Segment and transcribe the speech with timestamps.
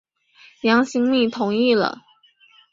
[0.61, 1.99] 杨行密同意了。